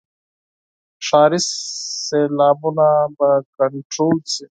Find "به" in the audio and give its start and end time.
3.17-3.29